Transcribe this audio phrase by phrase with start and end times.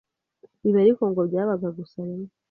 [0.67, 2.29] Ibi ariko ngo byabaga gusa rimwe